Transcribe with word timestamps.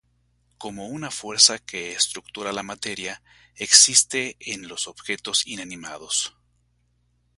Como 0.57 0.87
una 0.87 1.11
fuerza 1.11 1.59
que 1.59 1.91
estructura 1.91 2.51
la 2.53 2.63
materia, 2.63 3.21
existe 3.53 4.35
en 4.39 4.67
los 4.67 4.87
objetos 4.87 5.45
inanimados. 5.45 6.35